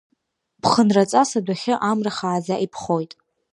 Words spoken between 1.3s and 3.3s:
адәахьы амра хааӡа иԥхоит.